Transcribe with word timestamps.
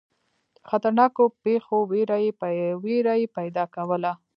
خطرناکو 0.69 1.23
پیښو 1.43 1.77
وېره 2.93 3.15
یې 3.21 3.27
پیدا 3.37 3.63
کوله. 3.75 4.11